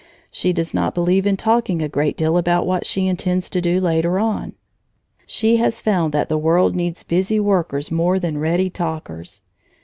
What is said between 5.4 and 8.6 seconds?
has found that the world needs busy workers more than